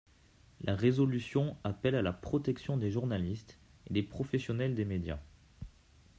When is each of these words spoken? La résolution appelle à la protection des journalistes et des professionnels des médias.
La 0.61 0.73
résolution 0.75 1.57
appelle 1.63 1.93
à 1.93 2.01
la 2.01 2.11
protection 2.11 2.75
des 2.75 2.89
journalistes 2.89 3.59
et 3.87 3.93
des 3.93 4.01
professionnels 4.01 4.73
des 4.73 4.83
médias. 4.83 5.19